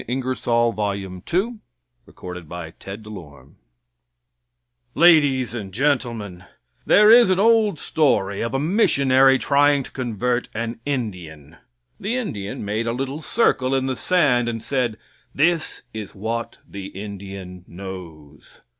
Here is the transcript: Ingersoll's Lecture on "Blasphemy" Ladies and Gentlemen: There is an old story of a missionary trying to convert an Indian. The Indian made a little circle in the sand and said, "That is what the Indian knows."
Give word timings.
Ingersoll's 0.07 0.75
Lecture 0.75 1.45
on 1.45 1.59
"Blasphemy" 2.07 3.55
Ladies 4.95 5.53
and 5.53 5.71
Gentlemen: 5.71 6.43
There 6.87 7.11
is 7.11 7.29
an 7.29 7.39
old 7.39 7.77
story 7.77 8.41
of 8.41 8.55
a 8.55 8.59
missionary 8.59 9.37
trying 9.37 9.83
to 9.83 9.91
convert 9.91 10.49
an 10.55 10.79
Indian. 10.87 11.57
The 11.99 12.15
Indian 12.17 12.65
made 12.65 12.87
a 12.87 12.93
little 12.93 13.21
circle 13.21 13.75
in 13.75 13.85
the 13.85 13.95
sand 13.95 14.49
and 14.49 14.63
said, 14.63 14.97
"That 15.35 15.83
is 15.93 16.15
what 16.15 16.57
the 16.67 16.87
Indian 16.87 17.63
knows." 17.67 18.61